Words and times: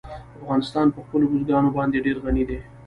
افغانستان 0.41 0.87
په 0.93 0.99
خپلو 1.05 1.25
بزګانو 1.31 1.69
باندې 1.77 2.03
ډېر 2.05 2.17
غني 2.23 2.43
دی. 2.49 2.59